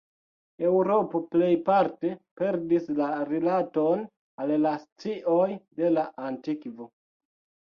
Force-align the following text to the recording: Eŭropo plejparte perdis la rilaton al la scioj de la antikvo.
Eŭropo 0.67 1.19
plejparte 1.35 2.13
perdis 2.41 2.87
la 3.01 3.11
rilaton 3.33 4.03
al 4.45 4.55
la 4.65 4.73
scioj 4.87 5.47
de 5.83 5.93
la 5.99 6.09
antikvo. 6.33 6.91